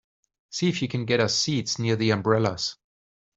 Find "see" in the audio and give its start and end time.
0.49-0.67